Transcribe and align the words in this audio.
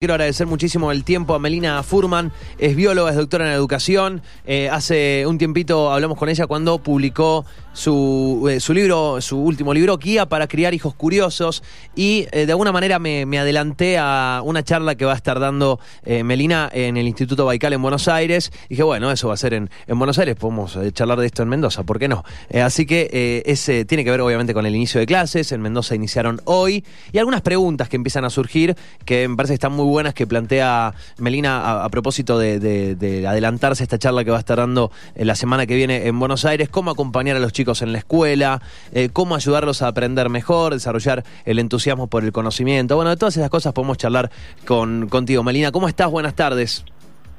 Quiero 0.00 0.14
agradecer 0.14 0.46
muchísimo 0.46 0.92
el 0.92 1.02
tiempo 1.02 1.34
a 1.34 1.40
Melina 1.40 1.82
Furman, 1.82 2.30
es 2.56 2.76
bióloga, 2.76 3.10
es 3.10 3.16
doctora 3.16 3.48
en 3.48 3.52
educación. 3.52 4.22
Eh, 4.46 4.68
hace 4.70 5.26
un 5.26 5.38
tiempito 5.38 5.90
hablamos 5.90 6.16
con 6.16 6.28
ella 6.28 6.46
cuando 6.46 6.78
publicó 6.78 7.44
su, 7.72 8.46
eh, 8.48 8.60
su 8.60 8.74
libro, 8.74 9.20
su 9.20 9.40
último 9.40 9.74
libro, 9.74 9.98
Guía 9.98 10.26
para 10.26 10.46
criar 10.46 10.72
hijos 10.72 10.94
curiosos. 10.94 11.64
Y 11.96 12.28
eh, 12.30 12.46
de 12.46 12.52
alguna 12.52 12.70
manera 12.70 13.00
me, 13.00 13.24
adelanté 13.40 13.98
a 13.98 14.40
una 14.44 14.62
charla 14.62 14.94
que 14.94 15.04
va 15.04 15.14
a 15.14 15.16
estar 15.16 15.40
dando 15.40 15.80
Melina 16.06 16.70
en 16.72 16.96
el 16.96 17.08
Instituto 17.08 17.44
Baikal 17.44 17.72
en 17.72 17.82
Buenos 17.82 18.06
Aires. 18.06 18.52
Y 18.66 18.74
dije, 18.74 18.84
bueno, 18.84 19.10
eso 19.10 19.26
va 19.26 19.34
a 19.34 19.36
ser 19.36 19.52
en, 19.52 19.68
en 19.88 19.98
Buenos 19.98 20.20
Aires, 20.20 20.36
podemos 20.36 20.78
charlar 20.92 21.18
de 21.18 21.26
esto 21.26 21.42
en 21.42 21.48
Mendoza, 21.48 21.82
¿por 21.82 21.98
qué 21.98 22.06
no? 22.06 22.24
así 22.62 22.86
que 22.86 23.42
ese 23.44 23.84
tiene 23.84 24.04
que 24.04 24.12
ver 24.12 24.20
obviamente 24.20 24.54
con 24.54 24.64
el 24.64 24.76
inicio 24.76 25.00
de 25.00 25.06
clases. 25.06 25.50
En 25.50 25.60
Mendoza 25.60 25.96
iniciaron 25.96 26.40
hoy. 26.44 26.84
Y 27.10 27.18
algunas 27.18 27.42
preguntas 27.42 27.88
que 27.88 27.96
empiezan 27.96 28.24
a 28.24 28.30
surgir 28.30 28.76
que 29.04 29.26
me 29.26 29.34
parece 29.34 29.54
que 29.54 29.56
están 29.56 29.72
muy 29.72 29.87
buenas 29.88 30.14
que 30.14 30.26
plantea 30.26 30.94
Melina 31.18 31.84
a, 31.84 31.88
propósito 31.88 32.38
de, 32.38 33.24
adelantarse 33.28 33.82
esta 33.82 33.98
charla 33.98 34.24
que 34.24 34.30
va 34.30 34.36
a 34.36 34.40
estar 34.40 34.58
dando 34.58 34.90
eh, 35.14 35.24
la 35.24 35.34
semana 35.34 35.66
que 35.66 35.74
viene 35.74 36.06
en 36.06 36.18
Buenos 36.18 36.44
Aires, 36.44 36.68
cómo 36.68 36.90
acompañar 36.90 37.36
a 37.36 37.40
los 37.40 37.52
chicos 37.52 37.82
en 37.82 37.92
la 37.92 37.98
escuela, 37.98 38.62
eh, 38.92 39.10
cómo 39.12 39.34
ayudarlos 39.34 39.82
a 39.82 39.88
aprender 39.88 40.28
mejor, 40.28 40.74
desarrollar 40.74 41.24
el 41.44 41.58
entusiasmo 41.58 42.06
por 42.06 42.24
el 42.24 42.32
conocimiento. 42.32 42.96
Bueno, 42.96 43.10
de 43.10 43.16
todas 43.16 43.36
esas 43.36 43.50
cosas 43.50 43.72
podemos 43.72 43.98
charlar 43.98 44.30
con, 44.66 45.08
contigo. 45.08 45.42
Melina, 45.42 45.72
¿cómo 45.72 45.88
estás? 45.88 46.10
Buenas 46.10 46.34
tardes. 46.34 46.84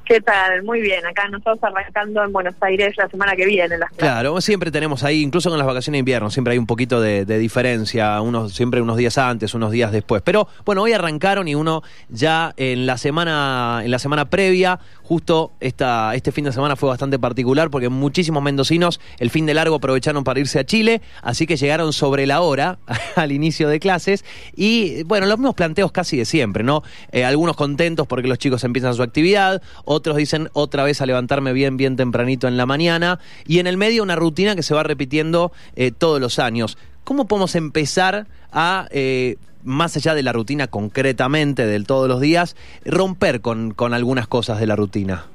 ¿Qué 0.09 0.21
tal? 0.21 0.63
Muy 0.63 0.81
bien, 0.81 1.05
acá 1.05 1.27
nosotros 1.27 1.59
arrancando 1.61 2.23
en 2.23 2.33
Buenos 2.33 2.55
Aires 2.61 2.97
la 2.97 3.07
semana 3.09 3.35
que 3.35 3.45
viene. 3.45 3.77
Las 3.77 3.91
claro, 3.91 4.41
siempre 4.41 4.71
tenemos 4.71 5.03
ahí, 5.03 5.21
incluso 5.21 5.51
con 5.51 5.59
las 5.59 5.67
vacaciones 5.67 5.97
de 5.97 5.99
invierno, 5.99 6.31
siempre 6.31 6.53
hay 6.53 6.57
un 6.57 6.65
poquito 6.65 6.99
de, 6.99 7.25
diferencia, 7.37 8.19
unos, 8.19 8.55
siempre 8.55 8.81
unos 8.81 8.97
días 8.97 9.19
antes, 9.19 9.53
unos 9.53 9.69
días 9.69 9.91
después. 9.91 10.23
Pero 10.23 10.47
bueno, 10.65 10.81
hoy 10.81 10.93
arrancaron 10.93 11.47
y 11.47 11.53
uno 11.53 11.83
ya 12.09 12.55
en 12.57 12.87
la 12.87 12.97
semana, 12.97 13.81
en 13.83 13.91
la 13.91 13.99
semana 13.99 14.31
previa, 14.31 14.79
justo 15.03 15.51
esta, 15.59 16.15
este 16.15 16.31
fin 16.31 16.45
de 16.45 16.53
semana 16.53 16.75
fue 16.75 16.89
bastante 16.89 17.19
particular 17.19 17.69
porque 17.69 17.89
muchísimos 17.89 18.41
mendocinos 18.41 18.99
el 19.19 19.29
fin 19.29 19.45
de 19.45 19.53
largo 19.53 19.75
aprovecharon 19.75 20.23
para 20.23 20.39
irse 20.39 20.57
a 20.57 20.63
Chile, 20.63 21.03
así 21.21 21.45
que 21.45 21.55
llegaron 21.55 21.93
sobre 21.93 22.25
la 22.25 22.41
hora 22.41 22.79
al 23.15 23.31
inicio 23.31 23.69
de 23.69 23.79
clases 23.79 24.25
y 24.55 25.03
bueno, 25.03 25.27
los 25.27 25.37
mismos 25.37 25.53
planteos 25.53 25.91
casi 25.91 26.17
de 26.17 26.25
siempre, 26.25 26.63
¿no? 26.63 26.81
Eh, 27.11 27.25
algunos 27.25 27.55
contentos 27.55 28.07
porque 28.07 28.27
los 28.27 28.39
chicos 28.39 28.63
empiezan 28.63 28.95
su 28.95 29.03
actividad, 29.03 29.61
otros 29.85 29.98
dicen 30.01 30.49
otra 30.53 30.83
vez 30.83 31.01
a 31.01 31.05
levantarme 31.05 31.53
bien, 31.53 31.77
bien 31.77 31.95
tempranito 31.95 32.47
en 32.47 32.57
la 32.57 32.65
mañana, 32.65 33.19
y 33.45 33.59
en 33.59 33.67
el 33.67 33.77
medio 33.77 34.03
una 34.03 34.15
rutina 34.15 34.55
que 34.55 34.63
se 34.63 34.73
va 34.73 34.83
repitiendo 34.83 35.51
eh, 35.75 35.91
todos 35.91 36.19
los 36.19 36.39
años. 36.39 36.77
¿Cómo 37.03 37.27
podemos 37.27 37.55
empezar 37.55 38.27
a, 38.51 38.87
eh, 38.91 39.37
más 39.63 39.95
allá 39.95 40.13
de 40.13 40.23
la 40.23 40.33
rutina 40.33 40.67
concretamente 40.67 41.65
del 41.65 41.85
todos 41.85 42.07
los 42.07 42.19
días, 42.19 42.55
romper 42.85 43.41
con, 43.41 43.71
con 43.71 43.93
algunas 43.93 44.27
cosas 44.27 44.59
de 44.59 44.67
la 44.67 44.75
rutina? 44.75 45.25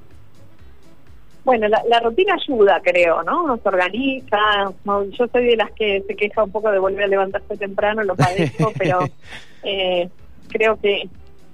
Bueno, 1.44 1.68
la, 1.68 2.00
rutina 2.00 2.34
ayuda, 2.34 2.80
creo, 2.82 3.22
¿no? 3.22 3.46
Nos 3.46 3.60
organiza. 3.66 4.72
yo 4.86 5.26
soy 5.30 5.44
de 5.44 5.56
las 5.56 5.70
que 5.72 6.02
se 6.06 6.16
queja 6.16 6.42
un 6.42 6.50
poco 6.50 6.70
de 6.70 6.78
volver 6.78 7.04
a 7.04 7.06
levantarse 7.06 7.58
temprano, 7.58 8.02
lo 8.02 8.16
padezco, 8.16 8.72
pero 8.78 9.00
eh, 9.62 10.08
creo 10.48 10.80
que, 10.80 11.06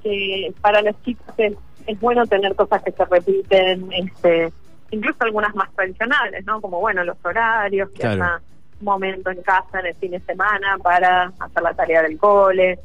que 0.05 0.53
para 0.61 0.81
los 0.83 0.94
chicos 1.03 1.34
es 1.38 1.55
es 1.86 2.00
bueno 2.00 2.26
tener 2.26 2.54
cosas 2.54 2.82
que 2.82 2.92
se 2.92 3.04
repiten, 3.04 3.92
este, 3.92 4.52
incluso 4.90 5.18
algunas 5.20 5.54
más 5.54 5.70
tradicionales, 5.74 6.44
¿no? 6.46 6.60
Como, 6.60 6.80
bueno, 6.80 7.04
los 7.04 7.16
horarios, 7.24 7.90
que 7.90 8.06
haya 8.06 8.40
un 8.80 8.84
momento 8.84 9.30
en 9.30 9.42
casa 9.42 9.80
en 9.80 9.86
el 9.86 9.94
fin 9.94 10.12
de 10.12 10.20
semana 10.20 10.78
para 10.82 11.32
hacer 11.38 11.62
la 11.62 11.74
tarea 11.74 12.02
del 12.02 12.18
cole. 12.18 12.78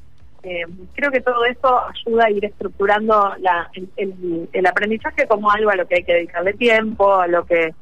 Eh, 0.44 0.66
creo 0.94 1.10
que 1.12 1.22
todo 1.22 1.44
eso 1.46 1.82
ayuda 1.88 2.26
a 2.26 2.30
ir 2.30 2.46
estructurando 2.46 3.34
la, 3.40 3.70
el, 3.96 4.48
el, 4.52 4.66
aprendizaje 4.68 5.26
como 5.26 5.50
algo 5.50 5.72
a 5.72 5.76
lo 5.76 5.88
que 5.88 5.96
hay 5.96 6.04
que 6.04 6.14
dedicarle 6.14 6.54
tiempo, 6.54 7.16
a 7.16 7.28
lo 7.28 7.46
que 7.46 7.74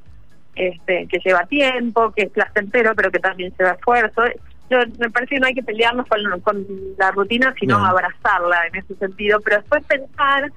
este, 0.56 1.08
que 1.08 1.19
lleva 1.19 1.45
tiempo, 1.45 2.11
que 2.11 2.23
es 2.23 2.30
placentero, 2.30 2.94
pero 2.95 3.12
que 3.12 3.19
también 3.19 3.53
lleva 3.57 3.72
esfuerzo. 3.72 4.22
Yo, 4.69 4.78
me 5.00 5.09
parece 5.09 5.35
que 5.35 5.40
no 5.41 5.47
hay 5.47 5.56
que 5.56 5.63
pelearnos 5.63 6.07
con, 6.07 6.40
con 6.41 6.66
la 6.97 7.12
rutina, 7.12 7.53
sino 7.59 7.84
abrazarla 7.84 8.68
en 8.68 8.75
ese 8.75 8.96
sentido, 8.96 9.40
pero 9.41 9.57
después 9.57 9.84
pensar 9.85 10.52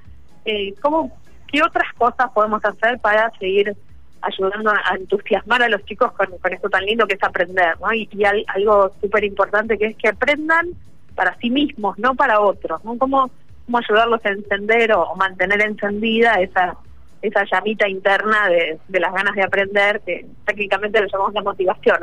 eh, 0.46 0.74
¿cómo, 0.80 1.12
¿qué 1.48 1.62
otras 1.62 1.92
cosas 1.94 2.30
podemos 2.32 2.64
hacer 2.64 2.98
para 3.00 3.30
seguir 3.38 3.76
ayudando 4.22 4.70
a 4.70 4.96
entusiasmar 4.96 5.62
a 5.62 5.68
los 5.68 5.84
chicos 5.84 6.12
con, 6.12 6.28
esto 6.52 6.68
tan 6.68 6.84
lindo 6.84 7.06
que 7.06 7.14
es 7.14 7.22
aprender, 7.22 7.78
¿no? 7.80 7.92
Y, 7.92 8.08
algo 8.48 8.92
súper 9.00 9.24
importante 9.24 9.78
que 9.78 9.86
es 9.86 9.96
que 9.96 10.08
aprendan 10.08 10.68
para 11.14 11.36
sí 11.36 11.50
mismos, 11.50 11.98
no 11.98 12.14
para 12.14 12.40
otros, 12.40 12.82
¿no? 12.84 12.96
¿Cómo, 12.98 13.30
ayudarlos 13.72 14.24
a 14.24 14.30
encender 14.30 14.92
o, 14.92 15.14
mantener 15.16 15.60
encendida 15.62 16.34
esa 16.34 16.76
esa 17.22 17.44
llamita 17.50 17.88
interna 17.88 18.48
de, 18.48 19.00
las 19.00 19.12
ganas 19.12 19.34
de 19.34 19.42
aprender, 19.42 20.00
que 20.04 20.26
técnicamente 20.44 21.00
lo 21.00 21.08
llamamos 21.08 21.34
la 21.34 21.42
motivación, 21.42 21.98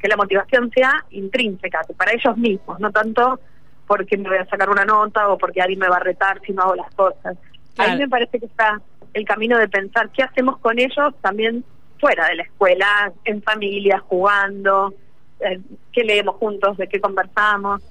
que 0.00 0.08
la 0.08 0.16
motivación 0.16 0.70
sea 0.70 1.04
intrínseca, 1.10 1.82
para 1.96 2.12
ellos 2.12 2.36
mismos, 2.36 2.80
no 2.80 2.90
tanto 2.90 3.38
porque 3.86 4.16
me 4.16 4.28
voy 4.28 4.38
a 4.38 4.46
sacar 4.46 4.68
una 4.68 4.84
nota 4.84 5.28
o 5.28 5.38
porque 5.38 5.60
alguien 5.60 5.80
me 5.80 5.88
va 5.88 5.96
a 5.96 6.00
retar 6.00 6.40
si 6.44 6.52
no 6.52 6.62
hago 6.62 6.74
las 6.76 6.92
cosas. 6.94 7.36
A 7.78 7.88
mí 7.88 7.98
me 7.98 8.08
parece 8.08 8.38
que 8.38 8.46
está 8.46 8.80
el 9.14 9.24
camino 9.24 9.58
de 9.58 9.68
pensar 9.68 10.10
qué 10.10 10.22
hacemos 10.22 10.58
con 10.58 10.78
ellos 10.78 11.14
también 11.20 11.64
fuera 11.98 12.28
de 12.28 12.36
la 12.36 12.42
escuela, 12.42 13.12
en 13.24 13.42
familia, 13.42 13.98
jugando, 13.98 14.94
eh, 15.40 15.60
qué 15.92 16.04
leemos 16.04 16.36
juntos, 16.36 16.76
de 16.76 16.88
qué 16.88 17.00
conversamos. 17.00 17.82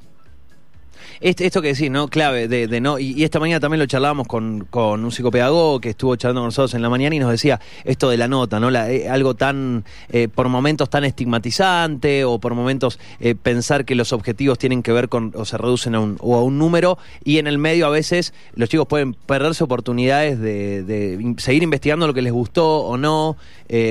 Esto 1.19 1.61
que 1.61 1.69
decís, 1.69 1.89
¿no? 1.89 2.07
Clave 2.07 2.47
de, 2.47 2.81
no. 2.81 2.99
Y, 2.99 3.23
esta 3.23 3.39
mañana 3.39 3.59
también 3.59 3.79
lo 3.79 3.85
charlábamos 3.85 4.27
con, 4.27 4.67
con, 4.69 5.03
un 5.03 5.11
psicopedagogo 5.11 5.79
que 5.79 5.89
estuvo 5.89 6.15
charlando 6.15 6.41
con 6.41 6.47
nosotros 6.47 6.73
en 6.73 6.81
la 6.81 6.89
mañana 6.89 7.15
y 7.15 7.19
nos 7.19 7.31
decía 7.31 7.59
esto 7.83 8.09
de 8.09 8.17
la 8.17 8.27
nota, 8.27 8.59
¿no? 8.59 8.69
La, 8.69 8.91
eh, 8.91 9.09
algo 9.09 9.35
tan, 9.35 9.83
eh, 10.09 10.27
por 10.27 10.49
momentos 10.49 10.89
tan 10.89 11.03
estigmatizante 11.03 12.25
o 12.25 12.39
por 12.39 12.53
momentos 12.53 12.99
eh, 13.19 13.35
pensar 13.35 13.85
que 13.85 13.95
los 13.95 14.13
objetivos 14.13 14.57
tienen 14.57 14.83
que 14.83 14.91
ver 14.91 15.09
con, 15.09 15.33
o 15.35 15.45
se 15.45 15.57
reducen 15.57 15.95
a 15.95 15.99
un, 15.99 16.17
o 16.21 16.35
a 16.35 16.43
un 16.43 16.57
número 16.57 16.97
y 17.23 17.39
en 17.39 17.47
el 17.47 17.57
medio 17.57 17.87
a 17.87 17.89
veces 17.89 18.33
los 18.53 18.69
chicos 18.69 18.87
pueden 18.87 19.13
perderse 19.13 19.63
oportunidades 19.63 20.39
de, 20.39 20.83
de 20.83 21.35
seguir 21.37 21.63
investigando 21.63 22.07
lo 22.07 22.13
que 22.13 22.21
les 22.21 22.33
gustó 22.33 22.79
o 22.79 22.97
no, 22.97 23.37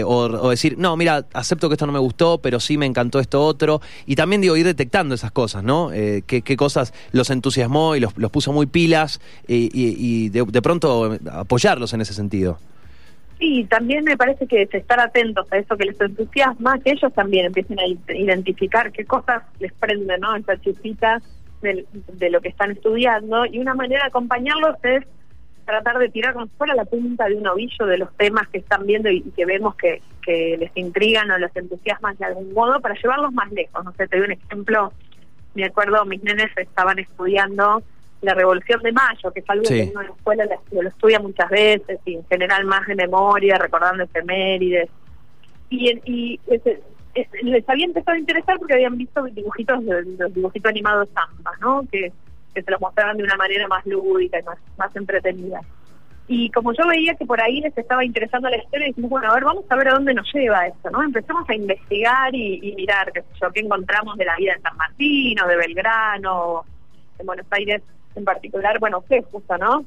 o, 0.06 0.48
decir, 0.50 0.76
no, 0.78 0.96
mira, 0.96 1.26
acepto 1.34 1.68
que 1.68 1.74
esto 1.74 1.86
no 1.86 1.92
me 1.92 1.98
gustó, 1.98 2.38
pero 2.38 2.60
sí 2.60 2.78
me 2.78 2.86
encantó 2.86 3.20
esto 3.20 3.44
otro. 3.44 3.82
Y 4.06 4.16
también 4.16 4.40
digo, 4.40 4.56
ir 4.56 4.64
detectando 4.64 5.14
esas 5.14 5.32
cosas, 5.32 5.62
¿no? 5.62 5.90
qué, 5.90 6.42
qué 6.42 6.56
cosas 6.56 6.94
los 7.12 7.30
entusiasmó 7.30 7.96
y 7.96 8.00
los, 8.00 8.12
puso 8.30 8.52
muy 8.52 8.66
pilas 8.66 9.20
y, 9.46 10.28
de, 10.30 10.62
pronto 10.62 11.16
apoyarlos 11.30 11.92
en 11.94 12.00
ese 12.00 12.14
sentido. 12.14 12.58
Sí, 13.38 13.66
también 13.68 14.04
me 14.04 14.16
parece 14.16 14.46
que 14.46 14.66
estar 14.72 14.98
atentos 14.98 15.46
a 15.52 15.58
eso 15.58 15.76
que 15.76 15.84
les 15.84 16.00
entusiasma, 16.00 16.78
que 16.78 16.92
ellos 16.92 17.12
también 17.12 17.46
empiecen 17.46 17.78
a 17.78 17.86
identificar 18.12 18.90
qué 18.92 19.04
cosas 19.04 19.42
les 19.60 19.72
prenden, 19.74 20.20
¿no? 20.20 20.34
Esa 20.36 20.58
chispita 20.58 21.20
de, 21.60 21.84
de, 22.14 22.30
lo 22.30 22.40
que 22.40 22.48
están 22.48 22.70
estudiando 22.70 23.44
y 23.44 23.58
una 23.58 23.74
manera 23.74 24.04
de 24.04 24.08
acompañarlos 24.08 24.76
es 24.84 25.04
tratar 25.66 25.98
de 25.98 26.08
tirarnos 26.08 26.48
fuera 26.56 26.74
la 26.74 26.84
punta 26.84 27.28
de 27.28 27.34
un 27.34 27.46
ovillo 27.46 27.86
de 27.86 27.98
los 27.98 28.16
temas 28.16 28.48
que 28.48 28.58
están 28.58 28.86
viendo 28.86 29.10
y, 29.10 29.20
que 29.36 29.44
vemos 29.44 29.74
que, 29.74 30.00
que 30.22 30.56
les 30.58 30.70
intrigan 30.76 31.30
o 31.30 31.38
les 31.38 31.54
entusiasman 31.54 32.16
de 32.16 32.24
algún 32.24 32.54
modo 32.54 32.80
para 32.80 32.94
llevarlos 32.94 33.32
más 33.32 33.50
lejos. 33.52 33.84
No 33.84 33.92
sé, 33.92 34.06
te 34.06 34.16
doy 34.16 34.26
un 34.26 34.32
ejemplo 34.32 34.92
me 35.56 35.64
acuerdo, 35.64 36.04
mis 36.04 36.22
nenes 36.22 36.50
estaban 36.56 36.98
estudiando 36.98 37.82
la 38.22 38.34
Revolución 38.34 38.82
de 38.82 38.92
Mayo, 38.92 39.30
que 39.32 39.40
es 39.40 39.50
algo 39.50 39.64
que 39.64 39.90
uno 39.90 40.00
en 40.00 40.08
la 40.08 40.14
escuela 40.14 40.44
lo 40.70 40.88
estudia 40.88 41.18
muchas 41.18 41.50
veces 41.50 41.98
y 42.04 42.14
en 42.14 42.26
general 42.26 42.64
más 42.64 42.86
de 42.86 42.94
memoria, 42.94 43.58
recordando 43.58 44.04
efemérides. 44.04 44.88
Y, 45.68 46.00
y 46.04 46.40
les 47.42 47.68
había 47.68 47.86
empezado 47.86 48.14
a 48.14 48.18
interesar 48.18 48.58
porque 48.58 48.74
habían 48.74 48.96
visto 48.96 49.22
dibujitos, 49.24 49.82
los 49.82 50.34
dibujitos 50.34 50.70
animados 50.70 51.08
Samba, 51.14 51.52
¿no? 51.60 51.82
Que, 51.90 52.12
que 52.54 52.62
se 52.62 52.70
los 52.70 52.80
mostraban 52.80 53.16
de 53.16 53.24
una 53.24 53.36
manera 53.36 53.66
más 53.68 53.84
lúdica 53.86 54.38
y 54.38 54.42
más, 54.42 54.58
más 54.76 54.94
entretenida. 54.96 55.60
Y 56.28 56.50
como 56.50 56.72
yo 56.72 56.86
veía 56.88 57.14
que 57.14 57.24
por 57.24 57.40
ahí 57.40 57.60
les 57.60 57.76
estaba 57.78 58.04
interesando 58.04 58.48
la 58.48 58.56
historia, 58.56 58.88
dijimos, 58.88 59.10
bueno, 59.10 59.30
a 59.30 59.34
ver, 59.34 59.44
vamos 59.44 59.64
a 59.68 59.76
ver 59.76 59.88
a 59.88 59.94
dónde 59.94 60.12
nos 60.12 60.32
lleva 60.32 60.66
esto, 60.66 60.90
¿no? 60.90 61.02
Empezamos 61.02 61.48
a 61.48 61.54
investigar 61.54 62.34
y, 62.34 62.74
mirar, 62.76 63.12
qué 63.12 63.20
sé 63.20 63.28
yo, 63.40 63.52
qué 63.52 63.60
encontramos 63.60 64.16
de 64.16 64.24
la 64.24 64.36
vida 64.36 64.54
de 64.54 64.60
San 64.60 64.76
Martín 64.76 65.40
o 65.40 65.46
de 65.46 65.56
Belgrano, 65.56 66.64
en 67.18 67.26
Buenos 67.26 67.46
Aires 67.50 67.82
en 68.16 68.24
particular, 68.24 68.78
bueno, 68.78 68.98
usted 68.98 69.22
justo, 69.30 69.56
¿no? 69.58 69.84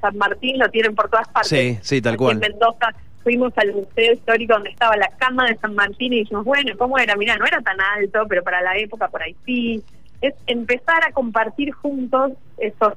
San 0.00 0.16
Martín 0.18 0.58
lo 0.58 0.68
tienen 0.68 0.94
por 0.94 1.08
todas 1.08 1.28
partes. 1.28 1.48
Sí, 1.48 1.78
sí, 1.82 2.02
tal 2.02 2.16
cual. 2.16 2.34
En 2.34 2.40
Mendoza 2.40 2.94
fuimos 3.22 3.52
al 3.56 3.72
Museo 3.72 4.12
Histórico 4.12 4.54
donde 4.54 4.70
estaba 4.70 4.96
la 4.96 5.08
cama 5.16 5.46
de 5.46 5.56
San 5.56 5.74
Martín 5.74 6.12
y 6.12 6.20
dijimos, 6.20 6.44
bueno, 6.44 6.72
¿cómo 6.76 6.98
era? 6.98 7.16
Mira, 7.16 7.36
no 7.36 7.46
era 7.46 7.60
tan 7.62 7.80
alto, 7.80 8.26
pero 8.28 8.42
para 8.42 8.60
la 8.60 8.76
época 8.76 9.08
por 9.08 9.22
ahí 9.22 9.34
sí. 9.44 9.82
Es 10.20 10.34
empezar 10.46 11.02
a 11.04 11.12
compartir 11.12 11.72
juntos 11.72 12.32
esos, 12.58 12.92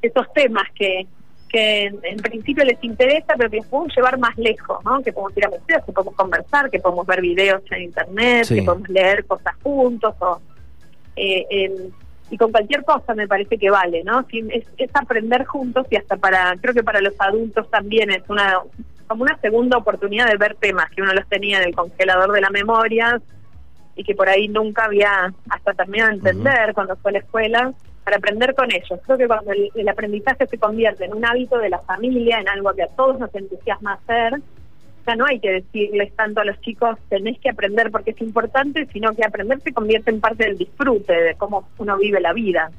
esos 0.00 0.32
temas 0.32 0.64
que, 0.74 1.06
que 1.52 1.84
en, 1.84 2.16
principio 2.16 2.64
les 2.64 2.82
interesa, 2.82 3.34
pero 3.36 3.50
que 3.50 3.56
les 3.58 3.66
podemos 3.66 3.94
llevar 3.94 4.18
más 4.18 4.36
lejos, 4.38 4.82
¿no? 4.84 5.02
Que 5.02 5.12
podemos 5.12 5.36
ir 5.36 5.44
a 5.44 5.50
museos, 5.50 5.84
que 5.84 5.92
podemos 5.92 6.14
conversar, 6.14 6.70
que 6.70 6.80
podemos 6.80 7.06
ver 7.06 7.20
videos 7.20 7.62
en 7.70 7.82
internet, 7.82 8.48
que 8.48 8.62
podemos 8.62 8.88
leer 8.88 9.26
cosas 9.26 9.54
juntos, 9.62 10.14
o 10.20 10.40
eh, 11.14 11.90
y 12.30 12.38
con 12.38 12.50
cualquier 12.50 12.82
cosa 12.84 13.14
me 13.14 13.28
parece 13.28 13.58
que 13.58 13.68
vale, 13.68 14.02
¿no? 14.02 14.24
Es, 14.32 14.64
es, 14.78 14.90
aprender 14.94 15.44
juntos 15.44 15.86
y 15.90 15.96
hasta 15.96 16.16
para, 16.16 16.56
creo 16.56 16.72
que 16.72 16.82
para 16.82 17.02
los 17.02 17.14
adultos 17.18 17.70
también 17.70 18.10
es 18.10 18.22
una 18.28 18.58
como 19.06 19.24
una 19.24 19.36
segunda 19.40 19.76
oportunidad 19.76 20.26
de 20.28 20.38
ver 20.38 20.54
temas 20.54 20.88
que 20.90 21.02
uno 21.02 21.12
los 21.12 21.28
tenía 21.28 21.58
en 21.58 21.68
el 21.68 21.74
congelador 21.74 22.32
de 22.32 22.40
la 22.40 22.48
memoria 22.48 23.20
y 23.94 24.04
que 24.04 24.14
por 24.14 24.30
ahí 24.30 24.48
nunca 24.48 24.86
había 24.86 25.30
hasta 25.50 25.74
terminado 25.74 26.12
de 26.12 26.16
entender 26.16 26.72
cuando 26.72 26.96
fue 26.96 27.10
a 27.10 27.12
la 27.12 27.18
escuela, 27.18 27.74
para 28.04 28.16
aprender 28.16 28.54
con 28.54 28.70
ellos. 28.72 29.00
Creo 29.04 29.18
que 29.18 29.26
cuando 29.26 29.52
el, 29.52 29.88
aprendizaje 29.88 30.46
se 30.46 30.58
convierte 30.58 31.04
en 31.04 31.14
un 31.14 31.24
hábito 31.24 31.58
de 31.58 31.70
la 31.70 31.78
familia, 31.80 32.40
en 32.40 32.48
algo 32.48 32.72
que 32.74 32.82
a 32.82 32.88
todos 32.88 33.18
nos 33.18 33.34
entusiasma 33.34 33.94
hacer, 33.94 34.40
ya 35.06 35.16
no 35.16 35.26
hay 35.26 35.40
que 35.40 35.50
decirles 35.50 36.14
tanto 36.14 36.40
a 36.40 36.44
los 36.44 36.60
chicos, 36.60 36.96
tenés 37.08 37.38
que 37.40 37.50
aprender 37.50 37.90
porque 37.90 38.12
es 38.12 38.20
importante, 38.20 38.86
sino 38.92 39.14
que 39.14 39.24
aprender 39.24 39.60
se 39.60 39.72
convierte 39.72 40.10
en 40.10 40.20
parte 40.20 40.44
del 40.44 40.58
disfrute 40.58 41.12
de 41.12 41.34
cómo 41.34 41.68
uno 41.78 41.96
vive 41.98 42.20
la 42.20 42.32
vida. 42.32 42.70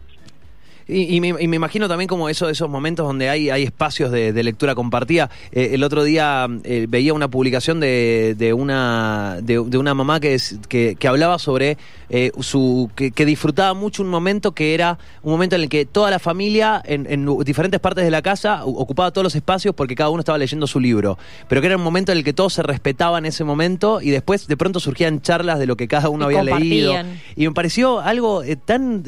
Y, 0.88 1.22
me, 1.22 1.30
imagino 1.42 1.88
también 1.88 2.08
como 2.08 2.30
eso, 2.30 2.50
esos 2.50 2.70
momentos 2.70 3.06
donde 3.06 3.30
hay, 3.30 3.50
hay 3.50 3.64
espacios 3.64 4.12
de, 4.12 4.44
lectura 4.44 4.76
compartida. 4.76 5.30
Eh, 5.52 5.72
el 5.74 5.84
otro 5.84 6.04
día 6.04 6.48
eh, 6.64 6.86
veía 6.90 7.14
una 7.14 7.30
publicación 7.30 7.80
de, 7.80 8.36
de 8.38 8.54
una, 8.54 9.38
de, 9.42 9.60
una 9.60 9.94
mamá 9.94 10.20
que, 10.20 10.38
que, 10.68 10.96
que 11.00 11.08
hablaba 11.08 11.40
sobre 11.40 11.78
eh, 12.10 12.32
su 12.42 12.92
que, 12.96 13.12
disfrutaba 13.26 13.74
mucho 13.74 14.04
un 14.04 14.10
momento 14.10 14.52
que 14.52 14.74
era 14.74 15.00
un 15.24 15.32
momento 15.32 15.56
en 15.56 15.64
el 15.64 15.70
que 15.70 15.86
toda 15.86 16.12
la 16.12 16.20
familia 16.20 16.82
en, 16.86 17.08
en, 17.10 17.26
diferentes 17.44 17.80
partes 17.80 18.04
de 18.04 18.12
la 18.12 18.22
casa 18.22 18.66
ocupaba 18.66 19.12
todos 19.12 19.24
los 19.24 19.36
espacios 19.36 19.74
porque 19.74 19.96
cada 19.96 20.10
uno 20.10 20.20
estaba 20.20 20.38
leyendo 20.38 20.68
su 20.68 20.80
libro. 20.80 21.18
Pero 21.48 21.62
que 21.62 21.68
era 21.68 21.78
un 21.78 21.84
momento 21.84 22.12
en 22.12 22.18
el 22.18 22.24
que 22.24 22.34
todos 22.34 22.54
se 22.54 22.64
respetaban 22.64 23.26
en 23.26 23.30
ese 23.30 23.44
momento 23.44 24.02
y 24.02 24.10
después 24.10 24.48
de 24.48 24.58
pronto 24.58 24.80
surgían 24.80 25.22
charlas 25.22 25.60
de 25.60 25.66
lo 25.66 25.78
que 25.78 25.88
cada 25.88 26.10
uno 26.10 26.26
había 26.26 26.44
leído. 26.44 26.94
Y 27.36 27.48
me 27.48 27.54
pareció 27.54 28.00
algo 28.00 28.44
tan, 28.66 29.04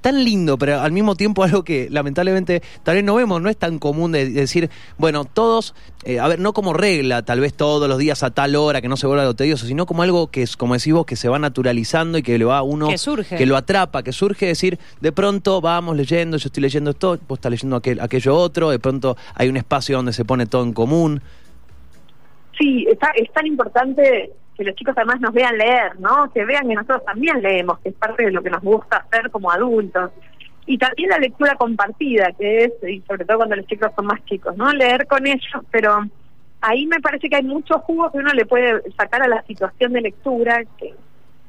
tan 0.00 0.24
lindo, 0.24 0.58
pero 0.58 0.80
al 0.80 0.92
mismo 0.92 1.11
tiempo 1.14 1.44
algo 1.44 1.64
que 1.64 1.88
lamentablemente 1.90 2.62
tal 2.82 2.96
vez 2.96 3.04
no 3.04 3.14
vemos, 3.14 3.40
no 3.40 3.48
es 3.48 3.56
tan 3.56 3.78
común 3.78 4.12
de, 4.12 4.30
decir, 4.30 4.70
bueno, 4.98 5.24
todos, 5.24 5.74
eh, 6.04 6.20
a 6.20 6.28
ver, 6.28 6.38
no 6.38 6.52
como 6.52 6.72
regla, 6.72 7.22
tal 7.22 7.40
vez 7.40 7.54
todos 7.54 7.88
los 7.88 7.98
días 7.98 8.22
a 8.22 8.30
tal 8.30 8.56
hora, 8.56 8.80
que 8.80 8.88
no 8.88 8.96
se 8.96 9.06
vuelva 9.06 9.24
lo 9.24 9.34
tedioso, 9.34 9.66
sino 9.66 9.86
como 9.86 10.02
algo 10.02 10.30
que 10.30 10.42
es, 10.42 10.56
como 10.56 10.74
decís 10.74 10.92
vos, 10.92 11.06
que 11.06 11.16
se 11.16 11.28
va 11.28 11.38
naturalizando 11.38 12.18
y 12.18 12.22
que 12.22 12.38
le 12.38 12.44
va 12.44 12.58
a 12.58 12.62
uno, 12.62 12.88
que, 12.88 12.98
surge. 12.98 13.36
que 13.36 13.46
lo 13.46 13.56
atrapa, 13.56 14.02
que 14.02 14.12
surge 14.12 14.46
decir, 14.46 14.78
de 15.00 15.12
pronto 15.12 15.60
vamos 15.60 15.96
leyendo, 15.96 16.36
yo 16.36 16.48
estoy 16.48 16.62
leyendo 16.62 16.90
esto, 16.90 17.18
vos 17.28 17.38
estás 17.38 17.50
leyendo 17.50 17.76
aquel, 17.76 18.00
aquello 18.00 18.36
otro, 18.36 18.70
de 18.70 18.78
pronto 18.78 19.16
hay 19.34 19.48
un 19.48 19.56
espacio 19.56 19.96
donde 19.96 20.12
se 20.12 20.24
pone 20.24 20.46
todo 20.46 20.62
en 20.64 20.72
común. 20.72 21.22
Sí, 22.58 22.86
está, 22.88 23.10
es 23.16 23.32
tan 23.32 23.46
importante 23.46 24.30
que 24.56 24.64
los 24.64 24.74
chicos 24.74 24.94
además 24.96 25.20
nos 25.20 25.32
vean 25.32 25.56
leer, 25.56 25.98
¿no? 25.98 26.30
Que 26.32 26.44
vean 26.44 26.68
que 26.68 26.74
nosotros 26.74 27.04
también 27.04 27.40
leemos, 27.40 27.78
que 27.80 27.90
es 27.90 27.94
parte 27.94 28.24
de 28.24 28.32
lo 28.32 28.42
que 28.42 28.50
nos 28.50 28.62
gusta 28.62 28.98
hacer 28.98 29.30
como 29.30 29.50
adultos 29.50 30.10
y 30.66 30.78
también 30.78 31.10
la 31.10 31.18
lectura 31.18 31.56
compartida, 31.56 32.30
que 32.38 32.64
es, 32.64 32.72
y 32.88 33.00
sobre 33.02 33.24
todo 33.24 33.38
cuando 33.38 33.56
los 33.56 33.66
chicos 33.66 33.90
son 33.96 34.06
más 34.06 34.24
chicos, 34.24 34.56
¿no? 34.56 34.72
Leer 34.72 35.06
con 35.06 35.26
ellos, 35.26 35.64
pero 35.70 36.04
ahí 36.60 36.86
me 36.86 37.00
parece 37.00 37.28
que 37.28 37.36
hay 37.36 37.42
mucho 37.42 37.78
jugo 37.80 38.10
que 38.10 38.18
uno 38.18 38.32
le 38.32 38.46
puede 38.46 38.82
sacar 38.92 39.22
a 39.22 39.28
la 39.28 39.42
situación 39.42 39.92
de 39.92 40.02
lectura, 40.02 40.62
que 40.78 40.94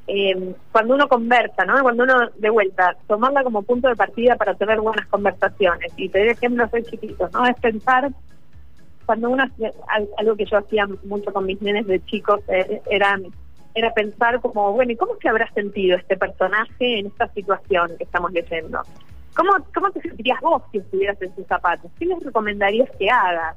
eh, 0.06 0.54
cuando 0.72 0.94
uno 0.94 1.08
conversa, 1.08 1.64
¿no? 1.64 1.80
Cuando 1.82 2.02
uno, 2.02 2.28
de 2.36 2.50
vuelta, 2.50 2.96
tomarla 3.06 3.44
como 3.44 3.62
punto 3.62 3.88
de 3.88 3.96
partida 3.96 4.36
para 4.36 4.54
tener 4.54 4.80
buenas 4.80 5.06
conversaciones. 5.06 5.92
Y 5.96 6.08
te 6.08 6.18
doy 6.18 6.28
ejemplos 6.28 6.70
soy 6.70 6.82
chiquitos, 6.82 7.32
¿no? 7.32 7.46
Es 7.46 7.58
pensar, 7.60 8.10
cuando 9.06 9.30
uno, 9.30 9.44
algo 10.18 10.36
que 10.36 10.44
yo 10.44 10.58
hacía 10.58 10.86
mucho 11.04 11.32
con 11.32 11.46
mis 11.46 11.62
nenes 11.62 11.86
de 11.86 12.04
chicos, 12.04 12.40
eh, 12.48 12.82
eran 12.90 13.24
era 13.74 13.92
pensar 13.92 14.40
como, 14.40 14.72
bueno, 14.72 14.92
¿y 14.92 14.96
cómo 14.96 15.14
se 15.20 15.28
habrá 15.28 15.50
sentido 15.52 15.96
este 15.96 16.16
personaje 16.16 16.98
en 16.98 17.06
esta 17.06 17.28
situación 17.28 17.90
que 17.98 18.04
estamos 18.04 18.32
leyendo? 18.32 18.80
¿Cómo, 19.34 19.50
cómo 19.74 19.90
te 19.90 20.00
sentirías 20.00 20.40
vos 20.40 20.62
si 20.70 20.78
estuvieras 20.78 21.20
en 21.20 21.34
sus 21.34 21.46
zapatos? 21.46 21.90
¿Qué 21.98 22.06
les 22.06 22.22
recomendarías 22.22 22.88
que 22.96 23.10
hagas? 23.10 23.56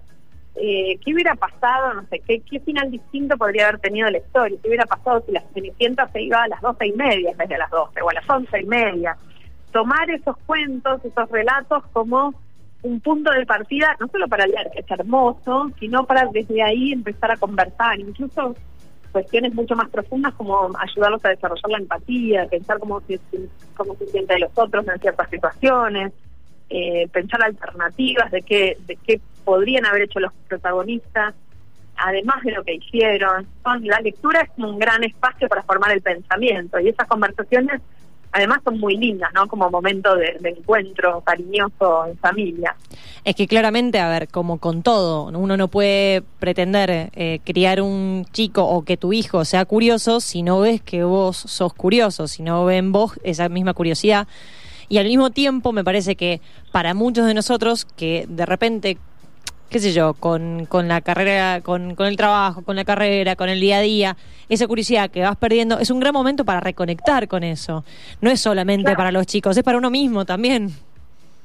Eh, 0.56 0.98
¿Qué 1.06 1.14
hubiera 1.14 1.36
pasado? 1.36 1.94
No 1.94 2.04
sé, 2.10 2.20
¿qué, 2.26 2.42
¿qué 2.42 2.60
final 2.62 2.90
distinto 2.90 3.38
podría 3.38 3.68
haber 3.68 3.80
tenido 3.80 4.10
la 4.10 4.18
historia? 4.18 4.58
¿Qué 4.60 4.68
hubiera 4.70 4.88
pasado 4.88 5.24
si 5.26 5.32
la 5.32 5.44
Cenicienta 5.54 6.08
se 6.08 6.24
iba 6.24 6.42
a 6.42 6.48
las 6.48 6.62
doce 6.62 6.88
y 6.88 6.94
media 6.94 7.30
en 7.30 7.38
vez 7.38 7.50
de 7.50 7.58
las 7.60 7.70
doce 7.70 8.02
o 8.02 8.10
a 8.10 8.14
las 8.14 8.28
once 8.28 8.60
y 8.60 8.66
media? 8.66 9.16
Tomar 9.72 10.10
esos 10.10 10.36
cuentos, 10.48 11.06
esos 11.06 11.30
relatos 11.30 11.84
como 11.94 12.34
un 12.82 13.00
punto 13.02 13.32
de 13.32 13.46
partida, 13.46 13.96
no 14.00 14.08
solo 14.08 14.28
para 14.28 14.48
leer, 14.48 14.72
que 14.74 14.80
es 14.80 14.90
hermoso, 14.90 15.70
sino 15.80 16.06
para 16.06 16.26
desde 16.32 16.64
ahí 16.64 16.92
empezar 16.92 17.32
a 17.32 17.38
conversar, 17.38 18.00
incluso 18.00 18.56
cuestiones 19.12 19.54
mucho 19.54 19.76
más 19.76 19.90
profundas 19.90 20.34
como 20.36 20.70
ayudarlos 20.80 21.24
a 21.26 21.30
desarrollar 21.30 21.70
la 21.70 21.78
empatía, 21.78 22.48
pensar 22.48 22.80
cómo 22.80 23.02
se, 23.02 23.20
cómo 23.76 23.96
se 23.96 24.08
siente 24.08 24.34
de 24.34 24.40
los 24.42 24.52
otros 24.56 24.88
en 24.88 25.00
ciertas 25.00 25.30
situaciones, 25.30 26.14
eh, 26.70 27.08
pensar 27.12 27.44
alternativas 27.44 28.32
de 28.32 28.42
qué, 28.42 28.78
de 28.86 28.96
qué 28.98 29.22
podrían 29.44 29.86
haber 29.86 30.04
hecho 30.04 30.20
los 30.20 30.34
protagonistas, 30.48 31.34
además 31.96 32.44
de 32.44 32.52
lo 32.52 32.64
que 32.64 32.76
hicieron. 32.76 33.48
La 33.82 34.00
lectura 34.00 34.42
es 34.42 34.50
un 34.58 34.78
gran 34.78 35.04
espacio 35.04 35.48
para 35.48 35.64
formar 35.64 35.92
el 35.92 36.02
pensamiento 36.02 36.80
y 36.80 36.90
esas 36.90 37.08
conversaciones 37.08 37.82
además 38.32 38.60
son 38.64 38.80
muy 38.80 38.98
lindas, 38.98 39.32
¿no? 39.34 39.48
Como 39.48 39.70
momento 39.70 40.16
de, 40.16 40.38
encuentro 40.44 41.22
cariñoso 41.22 42.06
en 42.06 42.18
familia. 42.18 42.76
Es 43.24 43.36
que 43.36 43.48
claramente, 43.48 44.00
a 44.00 44.10
ver, 44.10 44.28
como 44.28 44.60
con 44.60 44.84
todo, 44.84 45.26
uno 45.28 45.58
no 45.58 45.68
puede 45.68 46.22
pretender 46.40 47.10
eh, 47.14 47.40
criar 47.44 47.82
un 47.82 48.26
chico 48.32 48.64
o 48.64 48.84
que 48.84 48.98
tu 48.98 49.14
hijo 49.14 49.44
sea 49.46 49.66
curioso 49.66 50.20
si 50.20 50.44
no 50.44 50.60
ves 50.60 50.82
que 50.82 51.04
vos 51.04 51.38
sos 51.38 51.74
curioso, 51.74 52.28
si 52.28 52.44
no 52.44 52.66
ven 52.66 52.92
vos 52.92 53.20
esa 53.24 53.50
misma 53.50 53.74
curiosidad. 53.74 54.28
Y 54.90 55.00
al 55.00 55.08
mismo 55.08 55.32
tiempo 55.32 55.74
me 55.74 55.84
parece 55.84 56.16
que 56.16 56.40
para 56.72 56.94
muchos 56.94 57.28
de 57.28 57.34
nosotros 57.34 57.86
que 57.86 58.26
de 58.30 58.46
repente 58.46 58.98
qué 59.70 59.80
sé 59.80 59.94
yo, 59.94 60.14
con, 60.14 60.66
con 60.66 60.88
la 60.88 61.02
carrera, 61.02 61.62
con, 61.62 61.96
con, 61.96 62.08
el 62.08 62.18
trabajo, 62.18 62.64
con 62.64 62.76
la 62.76 62.86
carrera, 62.86 63.36
con 63.36 63.50
el 63.50 63.60
día 63.60 63.78
a 63.78 63.82
día, 63.82 64.18
esa 64.50 64.68
curiosidad 64.68 65.10
que 65.10 65.22
vas 65.22 65.36
perdiendo, 65.36 65.80
es 65.80 65.90
un 65.90 66.00
gran 66.00 66.14
momento 66.14 66.46
para 66.46 66.60
reconectar 66.60 67.28
con 67.28 67.44
eso. 67.44 67.84
No 68.22 68.30
es 68.30 68.40
solamente 68.40 68.96
para 68.96 69.12
los 69.12 69.26
chicos, 69.26 69.58
es 69.58 69.64
para 69.64 69.78
uno 69.78 69.90
mismo 69.90 70.26
también. 70.26 70.70